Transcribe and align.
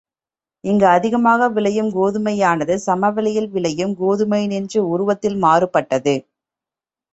இங்கு 0.63 0.85
அதிகமாக 0.87 1.49
விளையும் 1.49 1.89
கோதுமையானது, 1.89 2.75
சமவெளியில் 2.75 3.49
விளையும் 3.49 3.93
கோதுமையினின்றும் 4.01 4.89
உருவத்தில் 4.89 5.37
மாறுபட்டது. 5.43 6.15